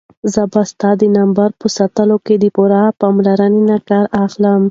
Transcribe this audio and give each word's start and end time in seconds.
زه 0.33 0.41
به 0.51 0.61
ستا 0.71 0.89
د 1.01 1.03
نمبر 1.17 1.49
په 1.61 1.67
ساتلو 1.77 2.17
کې 2.25 2.35
د 2.39 2.45
پوره 2.55 2.81
پاملرنې 3.01 3.61
نه 3.69 3.77
کار 3.89 4.05
اخلم. 4.25 4.59